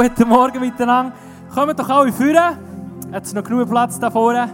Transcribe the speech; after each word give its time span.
Guten 0.00 0.30
Morgen 0.30 0.60
miteinander. 0.60 1.12
Kommt 1.54 1.78
doch 1.78 1.90
alle 1.90 2.10
führen. 2.10 2.56
Hat 3.12 3.22
es 3.22 3.34
noch 3.34 3.44
genug 3.44 3.68
Platz 3.68 3.98
da 3.98 4.10
vorne? 4.10 4.48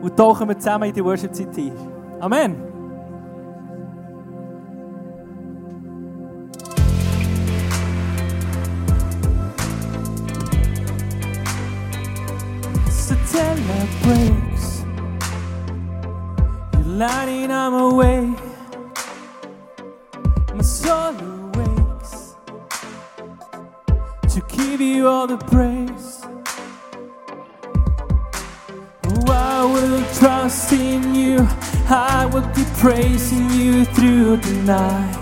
Und 0.00 0.16
tauchen 0.16 0.48
wir 0.48 0.58
zusammen 0.58 0.88
in 0.88 0.94
die 0.94 1.04
Worship-Zeit 1.04 1.58
ein. 1.58 1.72
Amen. 2.20 2.56
Breaks, 14.02 14.84
you're 16.72 16.96
lighting 16.96 17.50
on 17.50 17.72
my 17.72 17.94
way. 17.94 18.34
My 20.54 20.62
soul 20.62 21.37
give 24.58 24.80
you 24.80 25.06
all 25.06 25.26
the 25.26 25.38
praise. 25.38 26.20
Oh, 29.06 29.32
I 29.32 29.64
will 29.64 30.02
trust 30.14 30.72
in 30.72 31.14
you. 31.14 31.46
I 31.88 32.26
will 32.32 32.46
keep 32.54 32.66
praising 32.84 33.48
you 33.50 33.84
through 33.84 34.38
the 34.38 34.54
night. 34.64 35.16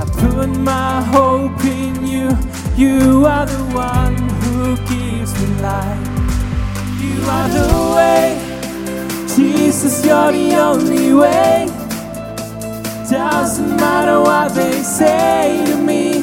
I 0.00 0.04
put 0.22 0.48
my 0.48 1.02
hope 1.14 1.62
in 1.64 2.06
you. 2.06 2.28
You 2.74 3.26
are 3.26 3.46
the 3.46 3.64
one 3.74 4.16
who 4.42 4.76
gives 4.88 5.32
me 5.40 5.48
life. 5.60 6.08
You 7.02 7.16
are 7.36 7.48
the 7.58 7.68
way. 7.96 8.26
Jesus, 9.36 10.04
you're 10.06 10.32
the 10.32 10.56
only 10.56 11.12
way. 11.12 11.66
Doesn't 13.10 13.76
matter 13.76 14.20
what 14.20 14.54
they 14.54 14.80
say 14.82 15.62
to 15.66 15.76
me. 15.76 16.19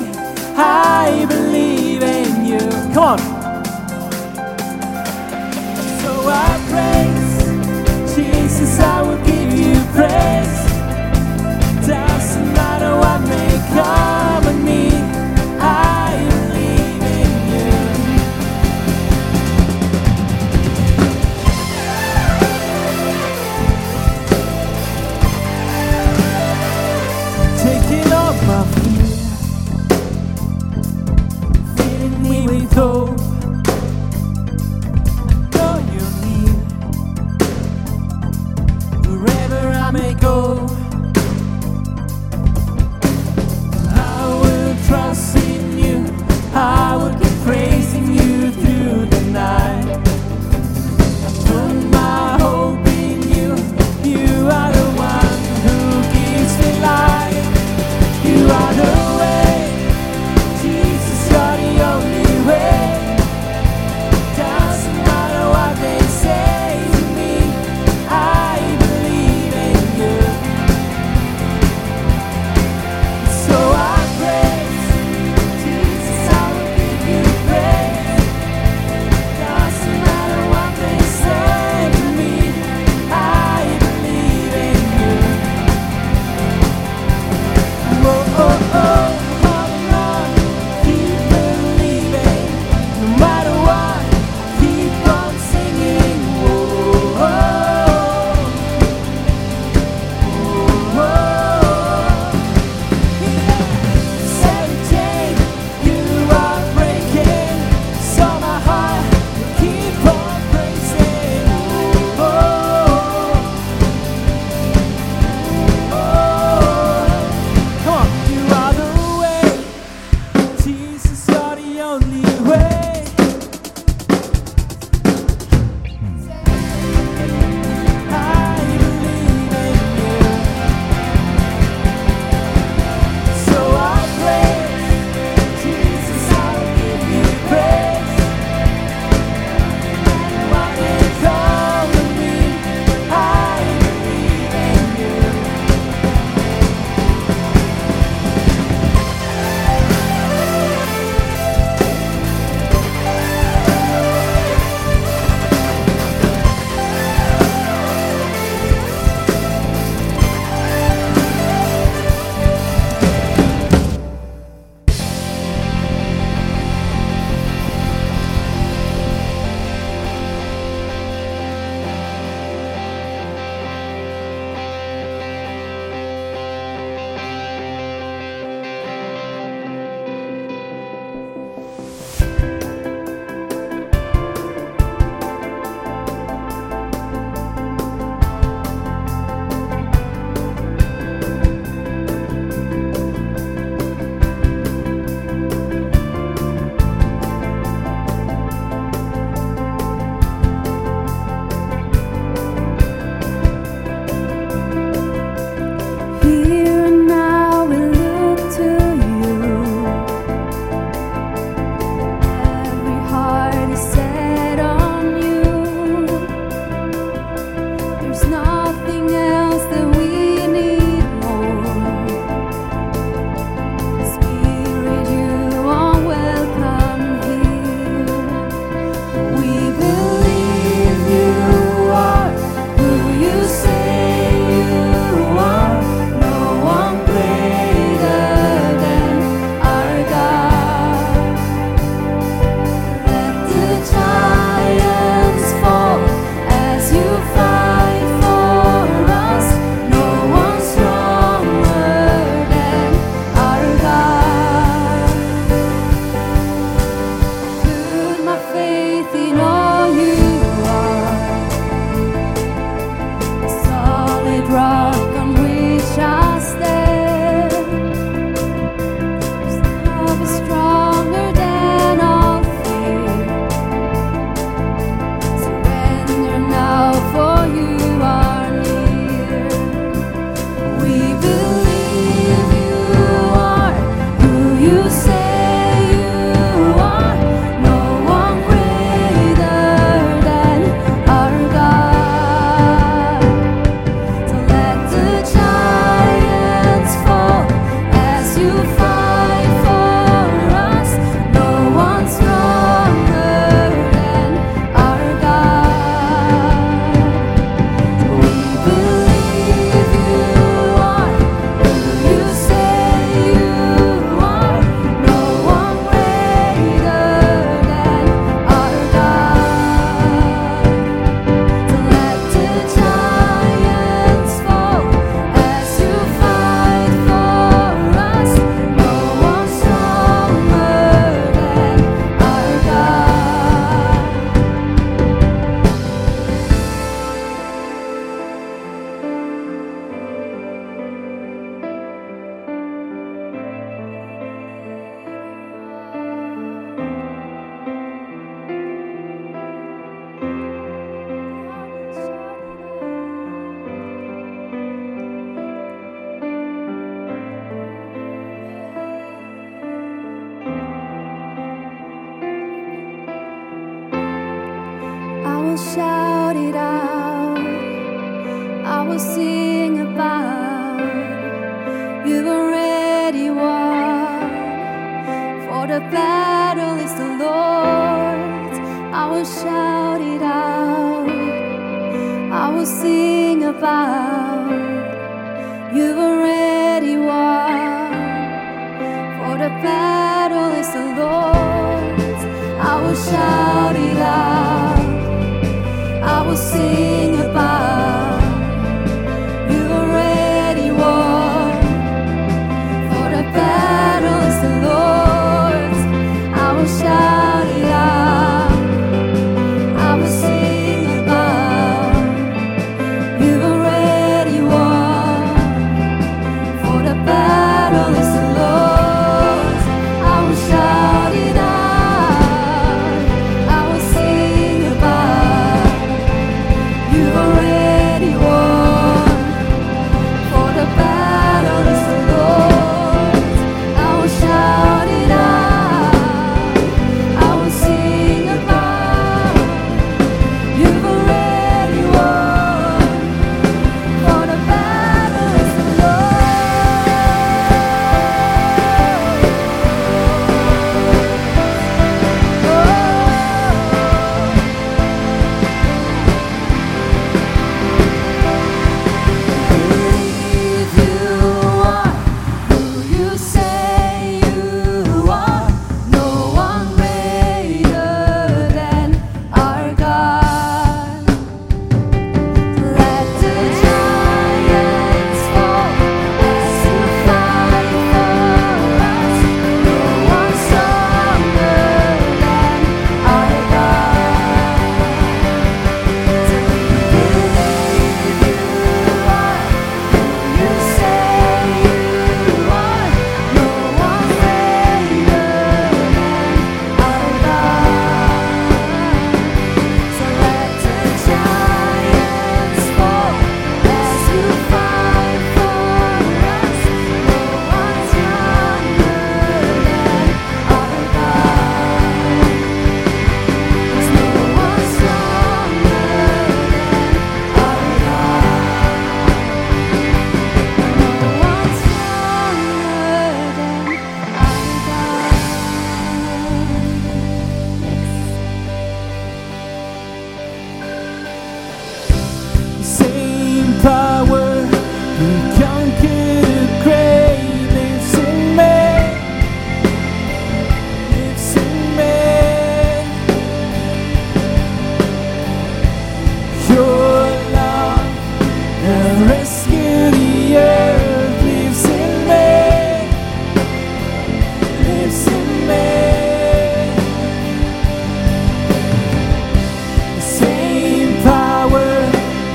I 0.59 1.25
believe 1.30 2.02
in 2.02 2.45
you. 2.45 2.59
Come 2.94 3.03
on. 3.03 3.36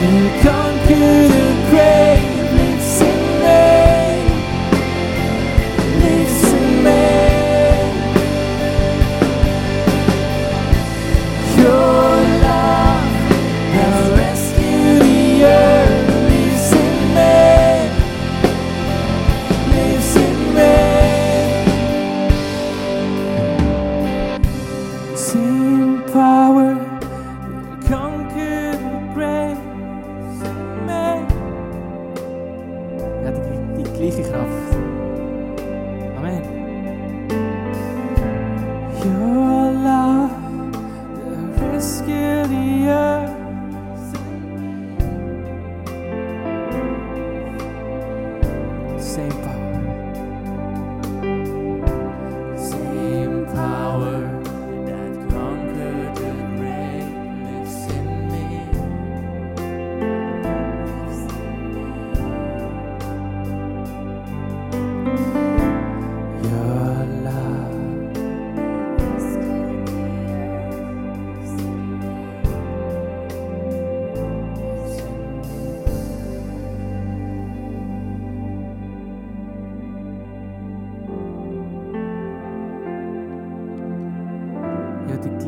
You 0.02 0.28
conquered 0.42 1.30
the 1.30 1.71
grave. 1.71 2.12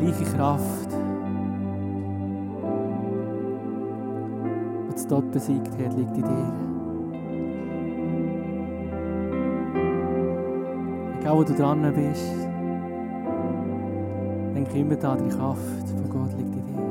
gleiche 0.05 0.25
Kraft, 0.35 0.91
die 4.87 4.91
das 4.91 5.07
Tod 5.07 5.31
besiegt 5.31 5.71
hat, 5.79 5.93
liegt 5.97 6.17
in 6.17 6.23
dir. 6.23 6.53
Egal, 11.19 11.37
wo 11.37 11.43
du 11.43 11.53
dran 11.53 11.81
bist, 11.81 12.47
denke 14.53 14.79
immer 14.79 14.95
daran, 14.95 15.27
die 15.27 15.35
Kraft 15.35 15.89
von 15.89 16.09
Gott 16.09 16.33
liegt 16.37 16.55
in 16.55 16.65
dir. 16.67 16.83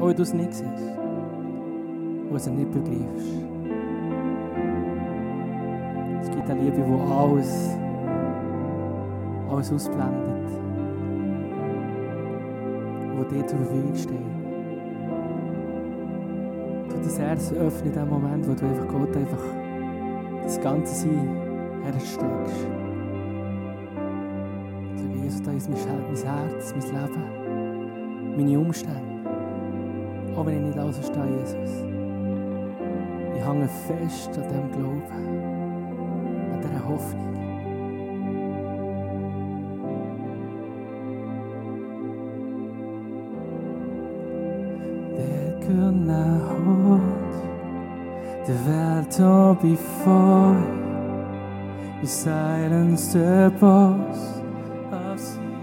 Auch 0.00 0.08
wenn 0.08 0.16
du 0.16 0.22
es 0.22 0.34
nicht 0.34 0.54
siehst, 0.54 0.98
wo 2.30 2.36
es 2.36 2.46
nicht 2.48 2.72
begreifst. 2.72 3.44
Es 6.20 6.30
gibt 6.30 6.50
eine 6.50 6.60
Liebe, 6.62 6.76
die 6.76 7.12
alles 7.12 7.78
alles 9.54 9.72
ausblendet. 9.72 10.50
Die 13.30 13.34
dir 13.34 13.46
zur 13.46 13.58
Verfügung 13.58 13.94
steht. 13.94 14.18
Du 16.90 16.96
dein 17.08 17.26
Herz 17.26 17.52
öffnen 17.52 17.92
in 17.92 17.98
dem 17.98 18.08
Moment, 18.10 18.46
wo 18.48 18.52
du 18.52 18.66
einfach 18.66 18.88
Gott 18.88 19.16
einfach 19.16 19.44
das 20.42 20.60
ganze 20.60 20.94
Sein 20.94 21.28
hersteckst. 21.82 22.66
Sag 24.96 25.14
Jesus, 25.22 25.42
da 25.42 25.52
ist 25.52 25.70
mein 25.70 25.78
Her- 25.78 26.04
mein 26.06 26.16
Herz, 26.50 26.74
mein 26.74 26.86
Leben, 26.92 28.36
meine 28.36 28.58
Umstände. 28.58 29.00
Auch 30.36 30.44
wenn 30.46 30.56
ich 30.68 30.76
nicht 30.76 30.78
verstehe, 30.96 31.38
Jesus. 31.40 31.84
Ich 33.36 33.46
hänge 33.46 33.68
fest 33.68 34.38
an 34.38 34.48
diesem 34.48 34.70
Glauben, 34.72 35.02
an 36.52 36.60
dieser 36.60 36.88
Hoffnung. 36.88 37.43
Ta 49.16 49.54
before 49.54 50.58
You 52.00 52.08
silence 52.08 53.12
the 53.12 53.52
boss 53.60 54.42
of 54.90 55.20
sin 55.20 55.54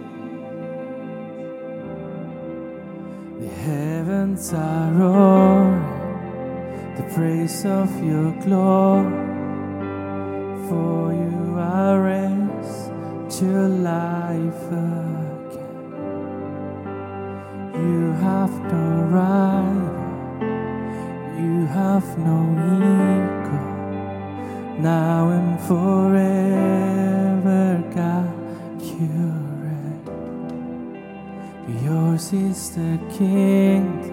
The 3.41 3.51
heavens 3.67 4.53
are 4.53 4.91
roaring 4.93 5.83
The 6.95 7.03
praise 7.13 7.65
of 7.65 7.89
your 8.03 8.31
glory. 8.45 9.19
For 10.67 11.11
you 11.11 11.57
are 11.59 12.01
raised 12.01 12.91
to 13.39 13.49
life 13.91 14.65
again. 14.71 15.91
You 17.75 18.13
have 18.27 18.53
no 18.71 18.85
rival 19.17 20.01
You 21.43 21.65
have 21.65 22.07
no 22.17 22.39
equal 22.71 23.40
now 24.79 25.29
and 25.29 25.59
forever, 25.61 26.63
God, 27.93 28.33
you 28.81 29.07
reign. 29.61 30.01
Yours 31.85 32.33
is 32.33 32.69
the 32.75 32.97
kingdom, 33.17 34.11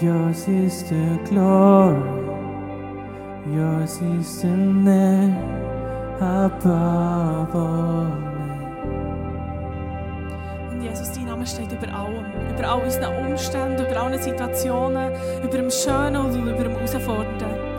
yours 0.00 0.48
is 0.48 0.82
the 0.84 1.18
glory, 1.28 2.02
yours 3.54 4.00
is 4.02 4.42
the 4.42 4.48
name 4.48 5.36
above 6.20 7.54
all. 7.54 8.12
Und 10.70 10.82
Jesus, 10.82 11.12
dein 11.12 11.24
Name 11.26 11.46
steht 11.46 11.72
über 11.72 11.88
allem. 11.94 12.24
Über 12.50 12.68
all 12.68 12.80
unseren 12.82 13.26
Umständen, 13.26 13.86
über 13.86 13.96
allen 14.00 14.20
Situationen, 14.20 15.12
über 15.42 15.56
dem 15.56 15.70
Schönen 15.70 16.16
und 16.16 16.34
über 16.36 16.52
dem 16.64 16.72
Herausfordernden. 16.72 17.71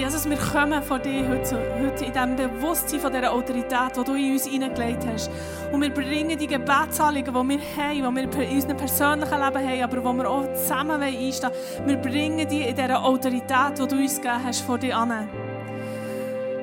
Jesus, 0.00 0.30
wir 0.30 0.38
kommen 0.38 0.82
vor 0.82 0.98
dir 0.98 1.28
heute, 1.28 1.60
heute 1.78 2.06
in 2.06 2.12
diesem 2.14 2.34
Bewusstsein 2.34 3.00
von 3.00 3.12
dieser 3.12 3.30
Autorität, 3.30 3.94
die 3.94 4.02
du 4.02 4.14
in 4.14 4.32
uns 4.32 4.46
hineingelegt 4.46 5.06
hast. 5.06 5.30
Und 5.70 5.82
wir 5.82 5.90
bringen 5.90 6.38
die 6.38 6.46
Gebetsanliegen, 6.46 7.34
die 7.34 7.48
wir 7.50 7.60
haben, 7.76 8.16
die 8.16 8.38
wir 8.38 8.48
in 8.48 8.54
unserem 8.54 8.78
persönlichen 8.78 9.30
Leben 9.30 9.68
haben, 9.68 9.82
aber 9.82 9.96
die 9.98 10.18
wir 10.18 10.30
auch 10.30 10.54
zusammen 10.54 11.02
einstehen 11.02 11.50
wollen, 11.50 11.88
wir 11.88 11.96
bringen 11.98 12.48
die 12.48 12.62
in 12.62 12.74
dieser 12.74 13.04
Autorität, 13.04 13.78
die 13.78 13.86
du 13.86 13.96
uns 13.96 14.16
gegeben 14.16 14.42
hast, 14.42 14.62
vor 14.62 14.78
dir 14.78 14.96
an. 14.96 15.28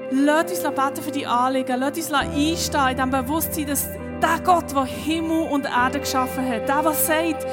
Lass 0.09 0.49
uns 0.49 0.63
beten 0.63 1.03
für 1.03 1.11
die 1.11 1.27
Anliegen. 1.27 1.79
Lass 1.79 1.95
uns 1.95 2.11
einstehen 2.11 2.87
in 2.89 2.95
diesem 2.95 3.11
Bewusstsein, 3.11 3.67
dass 3.67 3.87
der 4.19 4.39
Gott, 4.43 4.73
der 4.75 4.85
Himmel 4.85 5.43
und 5.51 5.65
Erde 5.65 5.99
geschaffen 5.99 6.43
hat, 6.43 6.67
der, 6.67 6.81
der 6.81 6.93
sagt, 6.93 7.45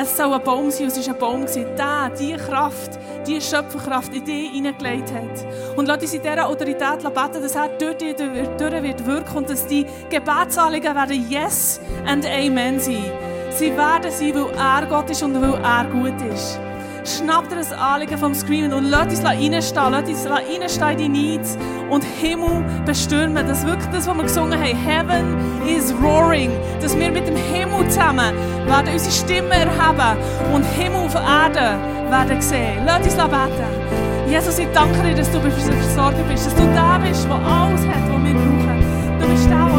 es 0.00 0.16
soll 0.16 0.32
ein 0.32 0.42
Baum 0.42 0.70
sein, 0.70 0.86
es 0.86 0.96
ist 0.96 1.08
ein 1.08 1.18
Baum 1.18 1.42
gewesen, 1.42 1.66
der, 1.76 2.10
die 2.18 2.32
Kraft, 2.34 2.98
die 3.26 3.40
Schöpferkraft 3.40 4.14
in 4.14 4.24
dich 4.24 4.50
hineingelegt 4.50 5.12
hat. 5.12 5.76
Und 5.76 5.86
lass 5.86 5.98
uns 6.00 6.14
in 6.14 6.22
dieser 6.22 6.46
Autorität 6.46 7.02
beten, 7.02 7.42
dass 7.42 7.54
er 7.54 7.68
durch 7.68 7.98
dich 7.98 8.16
durch 8.16 8.82
wird 8.82 9.06
wirken 9.06 9.36
und 9.36 9.50
dass 9.50 9.66
die 9.66 9.84
Gebetsanliegen 10.08 10.94
werden 10.94 11.30
Yes 11.30 11.80
and 12.06 12.24
Amen 12.26 12.80
sein. 12.80 13.04
Sie 13.50 13.76
werden 13.76 14.10
sein, 14.10 14.34
weil 14.34 14.54
er 14.54 14.86
Gott 14.86 15.10
ist 15.10 15.22
und 15.22 15.40
weil 15.40 15.60
er 15.62 15.84
gut 15.84 16.32
ist. 16.32 16.58
Schnapp 17.04 17.48
dir 17.48 17.56
das 17.56 17.72
Anliegen 17.72 18.18
vom 18.18 18.34
Screamen 18.34 18.72
und 18.72 18.84
lass 18.84 19.06
uns 19.06 19.24
reinstehen, 19.24 19.90
lass 19.90 20.08
uns 20.08 20.28
reinstehen 20.28 20.90
in 20.90 20.98
die 20.98 21.08
Needs 21.08 21.56
und 21.88 22.04
Himmel 22.04 22.64
bestürmen. 22.84 23.46
Das 23.46 23.60
ist 23.60 23.66
wirklich 23.66 23.88
das, 23.90 24.06
was 24.06 24.16
wir 24.16 24.22
gesungen 24.22 24.58
haben. 24.58 24.76
Heaven 24.76 25.36
is 25.66 25.94
roaring. 26.02 26.50
Dass 26.80 26.98
wir 26.98 27.10
mit 27.10 27.26
dem 27.26 27.36
Himmel 27.36 27.88
zusammen 27.88 28.34
werden 28.66 28.92
unsere 28.92 29.12
Stimme 29.12 29.50
erheben 29.50 30.18
und 30.54 30.64
Himmel 30.64 31.06
auf 31.06 31.14
Erde 31.14 31.78
werden 32.10 32.40
sehen. 32.40 32.82
Lass 32.84 33.04
uns 33.04 33.14
beten. 33.14 33.80
Jesus, 34.28 34.58
ich 34.58 34.68
danke 34.72 35.02
dir, 35.02 35.14
dass 35.14 35.30
du 35.30 35.38
unser 35.38 35.72
Versorger 35.72 36.22
bist, 36.28 36.46
dass 36.46 36.54
du 36.54 36.62
der 36.62 37.00
bist, 37.02 37.24
der 37.24 37.34
alles 37.34 37.86
hat, 37.86 38.02
was 38.08 38.24
wir 38.24 38.34
brauchen. 38.34 38.84
Du 39.20 39.26
bist 39.26 39.50
der, 39.50 39.69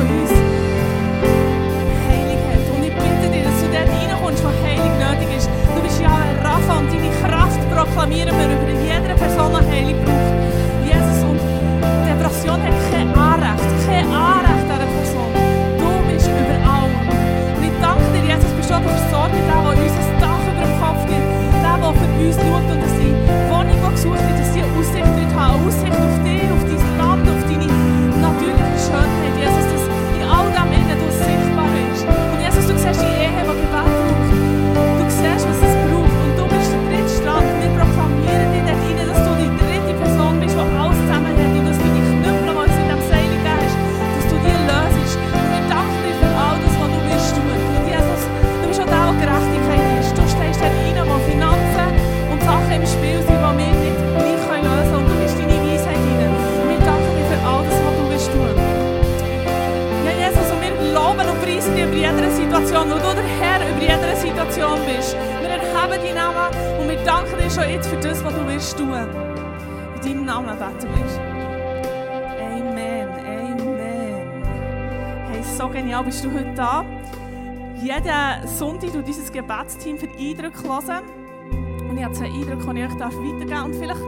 proklamerer 7.86 8.32
med 8.38 8.46
evangeliet 8.46 8.92
é 8.96 8.98
til 9.08 9.18
pessoa 9.24 9.60
hele 9.72 9.92
i 9.92 9.94
bror. 9.94 10.32
Jesus, 10.90 11.18
som 11.22 12.60
det 12.66 12.91
Jeden 78.04 78.48
Sonntag 78.48 78.94
tut 78.94 79.08
dieses 79.08 79.32
Gebetsteam 79.32 79.96
für 79.96 80.08
Eindrücke 80.08 80.64
hören. 80.64 81.04
Und 81.88 81.98
ich 81.98 82.04
habe 82.04 82.16
zwei 82.16 82.26
Eindrücke, 82.26 82.74
die 82.74 82.80
ich 82.80 82.88
euch 82.88 83.00
weitergeben 83.00 83.50
darf. 83.50 83.66
Und 83.66 83.76
vielleicht 83.76 84.02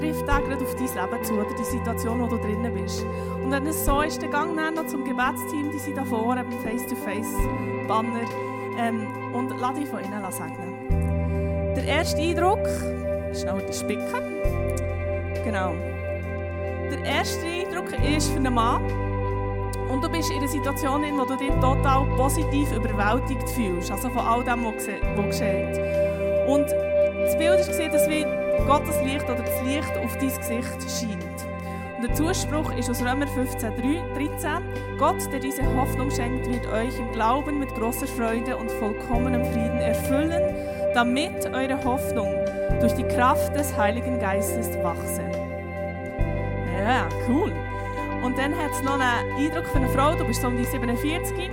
trifft 0.00 0.26
der 0.26 0.40
gerade 0.40 0.64
auf 0.64 0.74
dein 0.74 1.10
Leben 1.10 1.24
zu 1.24 1.34
oder 1.34 1.54
die 1.56 1.64
Situation, 1.64 2.20
wo 2.20 2.26
du 2.26 2.38
drinnen 2.38 2.74
bist. 2.74 3.06
Und 3.44 3.52
wenn 3.52 3.66
es 3.68 3.84
so 3.84 4.00
ist, 4.00 4.20
dann 4.20 4.32
gang 4.32 4.56
dann 4.56 4.74
noch 4.74 4.86
zum 4.86 5.04
Gebetsteam, 5.04 5.70
die 5.70 5.78
sind 5.78 5.96
da 5.96 6.04
vorne 6.04 6.44
Face-to-Face-Banner 6.64 8.20
ähm, 8.78 9.06
und 9.32 9.54
lass 9.60 9.74
dich 9.76 9.88
von 9.88 10.00
ihnen 10.00 10.24
segnen. 10.32 11.74
Der 11.76 11.84
erste 11.84 12.20
Eindruck, 12.20 12.66
schnell 13.32 13.64
die 13.68 13.72
Spicken. 13.72 14.40
Genau. 15.44 15.72
Der 16.90 17.04
erste 17.04 17.46
Eindruck 17.46 17.92
ist 18.16 18.30
für 18.30 18.38
einen 18.38 18.54
Mann, 18.54 18.82
bist 20.10 20.30
in 20.30 20.38
einer 20.38 20.48
Situation, 20.48 21.04
in 21.04 21.16
der 21.16 21.26
du 21.26 21.36
dich 21.36 21.50
total 21.60 22.04
positiv 22.16 22.72
überwältigt 22.72 23.48
fühlst, 23.50 23.90
also 23.90 24.08
von 24.10 24.18
all 24.18 24.44
dem, 24.44 24.64
was 24.64 24.86
geschieht. 24.86 25.80
Und 26.46 26.66
das 26.66 27.36
Bild 27.36 27.78
war, 27.78 27.88
dass 27.88 28.08
wie 28.08 28.24
Gottes 28.66 29.00
Licht 29.02 29.24
oder 29.24 29.42
das 29.42 29.62
Licht 29.62 29.96
auf 29.98 30.16
dein 30.18 30.28
Gesicht 30.28 31.00
scheint. 31.00 31.50
Und 31.96 32.08
der 32.08 32.14
Zuspruch 32.14 32.72
ist 32.76 32.88
aus 32.88 33.02
Römer 33.02 33.26
15, 33.26 33.72
13. 34.14 34.50
Gott, 34.98 35.32
der 35.32 35.38
diese 35.38 35.62
Hoffnung 35.76 36.10
schenkt, 36.10 36.46
wird 36.48 36.66
euch 36.72 36.98
im 36.98 37.12
Glauben 37.12 37.58
mit 37.58 37.68
großer 37.74 38.06
Freude 38.06 38.56
und 38.56 38.70
vollkommenem 38.70 39.44
Frieden 39.44 39.80
erfüllen, 39.80 40.54
damit 40.94 41.46
eure 41.46 41.82
Hoffnung 41.84 42.34
durch 42.80 42.94
die 42.94 43.04
Kraft 43.04 43.54
des 43.54 43.76
Heiligen 43.76 44.18
Geistes 44.18 44.70
wachse. 44.82 45.22
Ja, 46.78 47.06
cool. 47.28 47.52
Und 48.22 48.38
dann 48.38 48.56
hat 48.56 48.70
es 48.72 48.82
noch 48.82 48.98
einen 48.98 49.34
Eindruck 49.36 49.66
von 49.66 49.82
einer 49.82 49.92
Frau, 49.92 50.14
du 50.14 50.24
bist 50.24 50.42
so 50.42 50.48
um 50.48 50.56
die 50.56 50.64
47. 50.64 51.50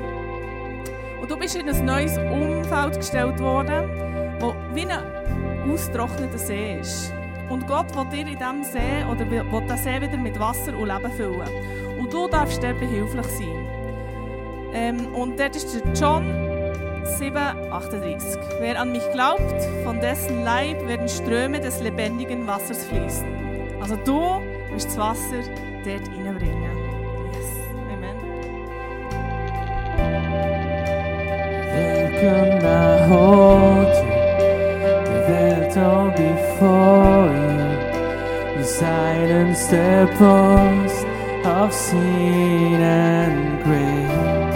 Und 1.21 1.31
du 1.31 1.37
bist 1.37 1.55
in 1.55 1.67
ein 1.67 1.85
neues 1.85 2.17
Umfeld 2.17 2.97
gestellt 2.97 3.39
worden, 3.39 3.89
wo 4.39 4.53
wie 4.73 4.85
ein 4.85 5.71
austrockneter 5.71 6.37
See 6.37 6.79
ist. 6.79 7.13
Und 7.49 7.65
Gott 7.67 7.95
will 7.95 8.05
dir 8.11 8.31
in 8.31 8.37
diesem 8.37 8.63
See 8.63 9.03
oder 9.09 9.29
will 9.29 9.43
diesen 9.61 9.77
See 9.77 10.01
wieder 10.01 10.17
mit 10.17 10.37
Wasser 10.39 10.77
und 10.77 10.87
Leben 10.87 11.11
füllen. 11.11 11.49
Und 11.97 12.13
du 12.13 12.27
darfst 12.27 12.61
dir 12.61 12.73
behilflich 12.73 13.25
sein. 13.25 13.67
Ähm, 14.73 15.13
und 15.13 15.39
dort 15.39 15.55
ist 15.55 15.73
der 15.73 15.93
John 15.93 16.25
7,38. 17.19 18.37
Wer 18.59 18.79
an 18.79 18.91
mich 18.91 19.03
glaubt, 19.13 19.61
von 19.83 19.99
dessen 20.01 20.43
Leib 20.43 20.85
werden 20.87 21.07
Ströme 21.07 21.59
des 21.59 21.81
lebendigen 21.81 22.45
Wassers 22.45 22.85
fließen. 22.85 23.25
Also 23.79 23.95
du 23.95 24.41
bist 24.73 24.89
das 24.89 24.97
Wasser 24.97 25.41
Vittet 25.83 26.07
innebringe. 26.07 26.69
Yes. 27.33 27.49
Amen. 27.91 28.17
They'll 31.73 32.11
come 32.21 32.65
before 36.11 37.29
you. 37.33 38.57
You 38.57 38.63
silence 38.63 39.67
the 39.67 40.07
voice 40.17 41.05
of 41.45 41.73
sin 41.73 42.81
and 42.81 43.63
grace. 43.63 44.46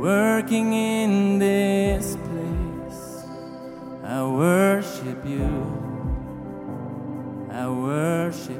working 0.00 0.72
in 0.72 1.38
this 1.38 2.16
place. 2.16 3.24
I 4.02 4.22
worship 4.24 5.26
you. 5.26 5.52
I 7.50 7.68
worship 7.68 8.59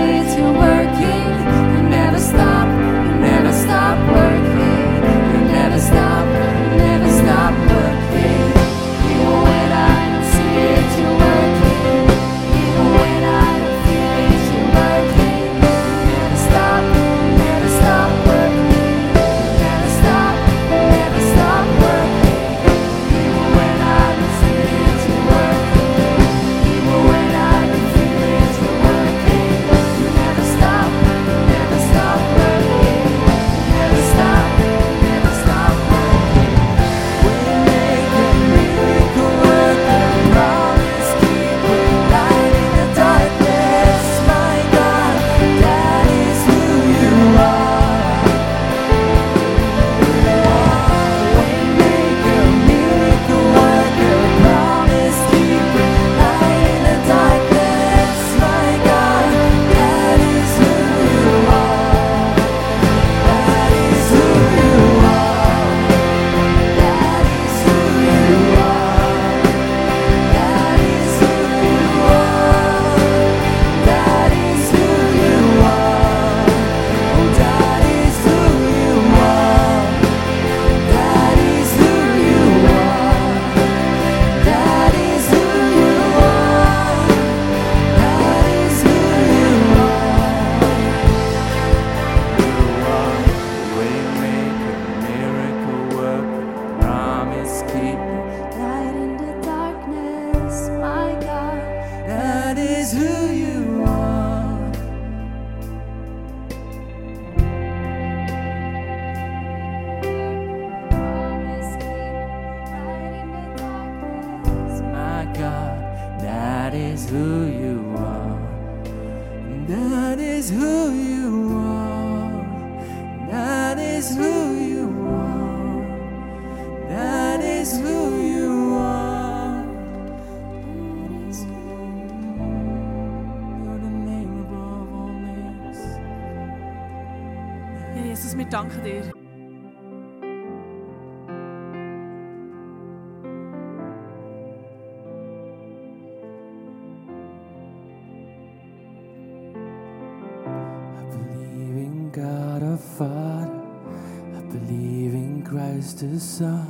the 156.07 156.19
Son. 156.19 156.65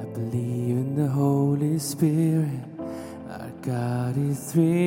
I 0.00 0.04
believe 0.12 0.76
in 0.76 0.96
the 0.96 1.06
Holy 1.06 1.78
Spirit, 1.78 2.48
our 3.30 3.52
God 3.62 4.16
is 4.18 4.52
three 4.52 4.83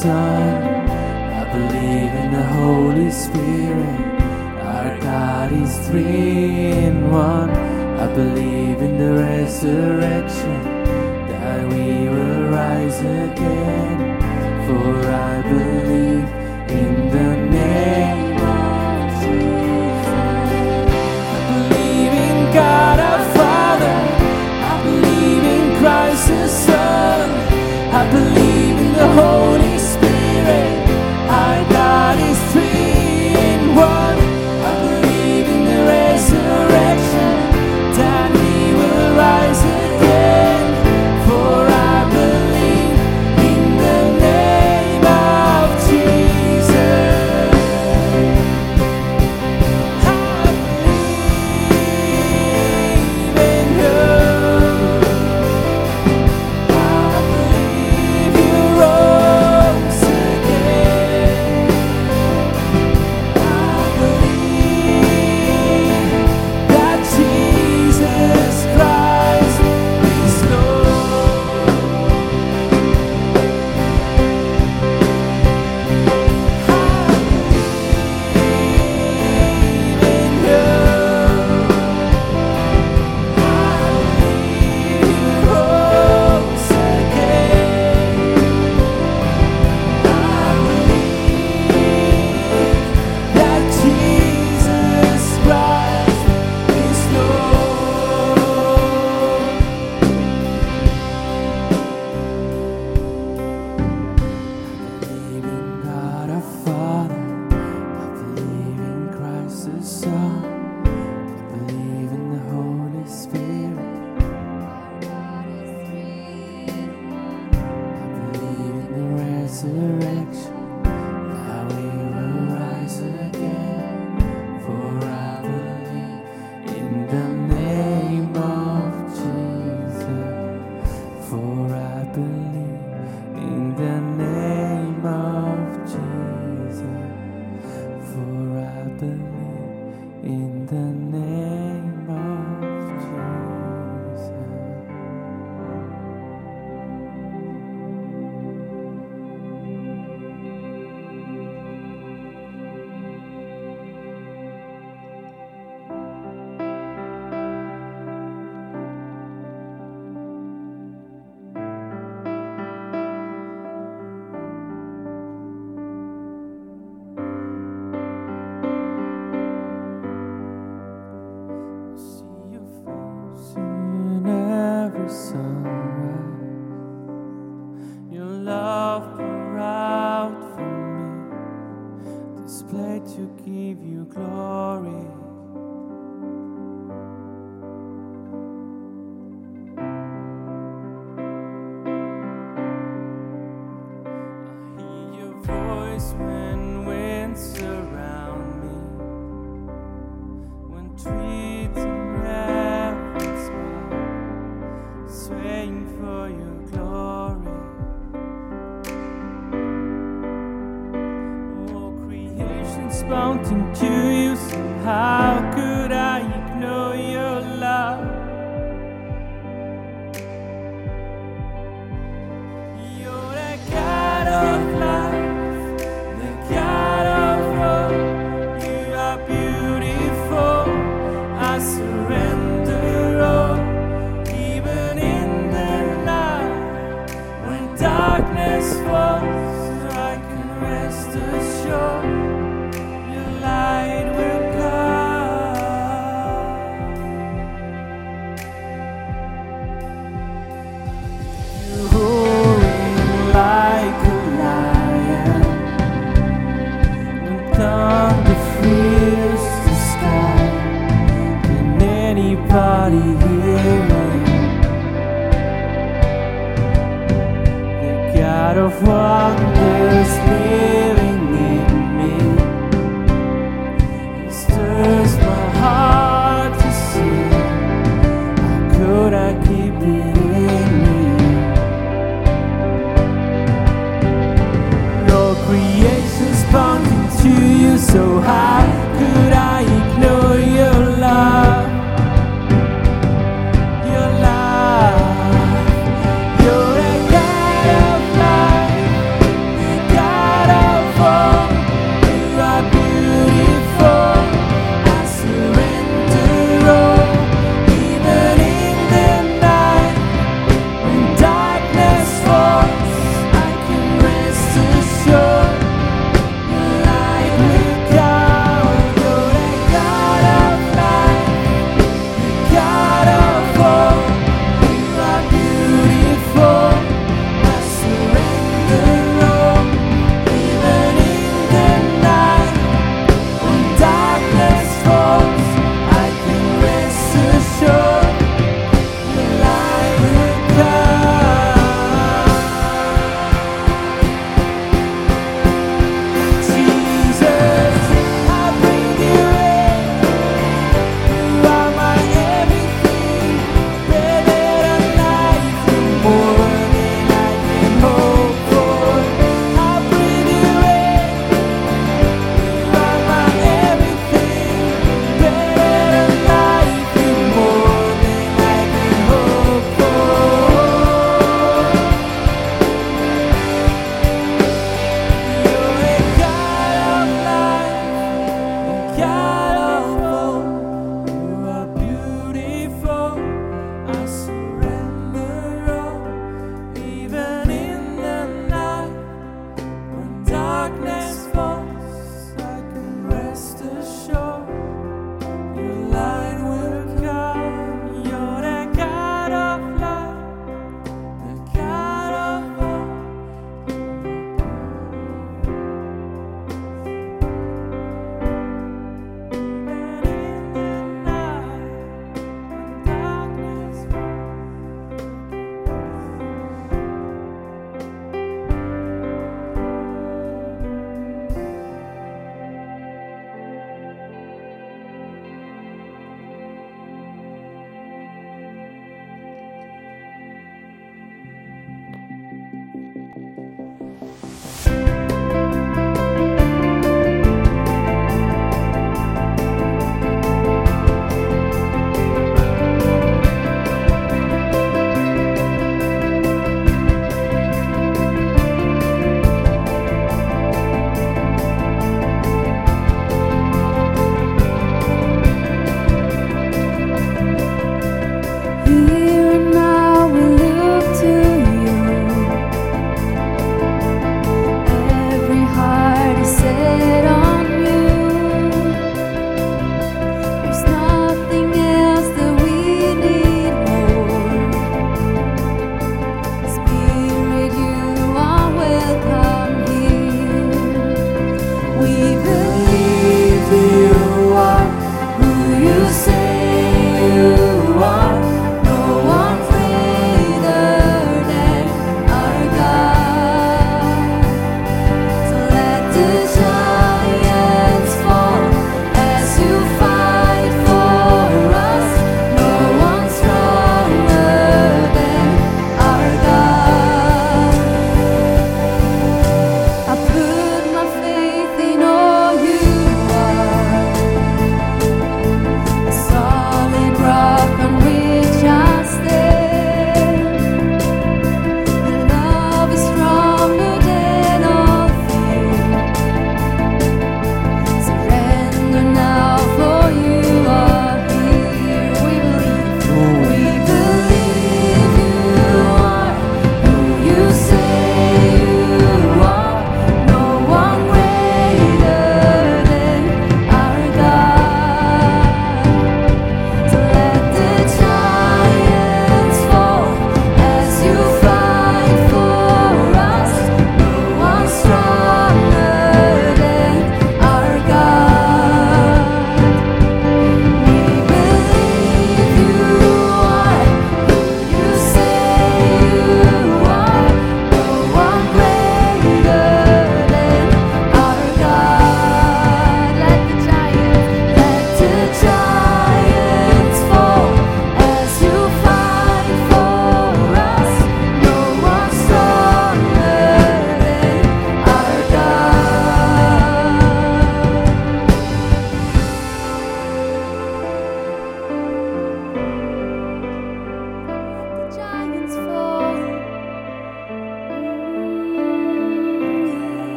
Son. 0.00 0.88
I 1.40 1.44
believe 1.52 2.12
in 2.22 2.30
the 2.32 2.46
Holy 2.58 3.10
Spirit. 3.10 4.00
Our 4.62 4.96
God 5.00 5.52
is 5.52 5.76
three 5.88 6.70
in 6.86 7.10
one. 7.10 7.50
I 7.50 8.06
believe 8.14 8.78
in 8.80 8.96
the 8.96 9.12
resurrection, 9.14 10.60
that 11.30 11.66
we 11.72 12.08
will 12.14 12.42
rise 12.48 13.00
again. 13.00 13.98
For 14.66 14.94
I 15.30 15.42
believe 15.42 16.28
in 16.82 16.94
the 17.16 17.30
name 17.60 18.36
of 18.36 19.00
Jesus. 19.22 20.06
I 21.34 21.40
believe 21.50 22.12
in 22.28 22.38
God 22.54 22.96
our 23.10 23.24
Father. 23.38 23.96
I 24.70 24.74
believe 24.84 25.44
in 25.56 25.64
Christ 25.80 26.28
the 26.28 26.46
Son. 26.46 27.30
I 28.00 28.02
believe 28.12 28.76
in 28.86 28.92
the 28.92 29.08
Holy 29.20 29.67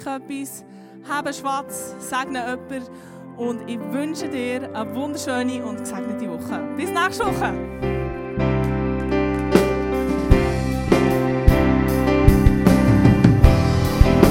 schenk 0.00 0.22
etwas, 0.22 0.64
habe 1.08 1.32
Schwarz, 1.32 1.94
segne 1.98 2.40
jemanden. 2.40 2.88
Und 3.36 3.68
ich 3.68 3.78
wünsche 3.92 4.28
dir 4.28 4.74
eine 4.74 4.94
wunderschöne 4.94 5.64
und 5.64 5.78
gesegnete 5.78 6.28
Woche. 6.28 6.60
Bis 6.76 6.90
nächste 6.90 7.24
Woche. 7.24 7.99